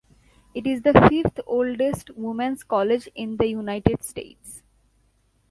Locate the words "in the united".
3.13-4.03